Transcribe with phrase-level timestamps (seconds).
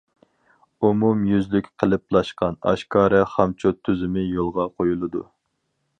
[0.87, 5.27] ئومۇميۈزلۈك قېلىپلاشقان، ئاشكارا خامچوت تۈزۈمى يولغا قويۇلىدۇ.